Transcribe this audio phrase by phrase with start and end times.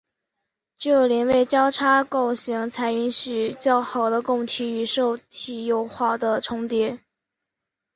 [0.79, 6.99] 只有邻位交叉构型才能允许较好的供体与受体有好的重叠。